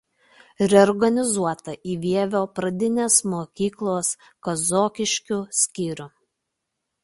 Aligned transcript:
Reorganizuota 0.71 1.75
į 1.91 1.97
Vievio 2.07 2.41
pradinės 2.61 3.19
mokyklos 3.35 4.11
Kazokiškių 4.49 5.41
skyrių. 5.63 6.13